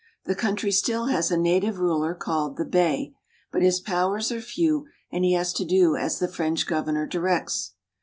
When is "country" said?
0.33-0.71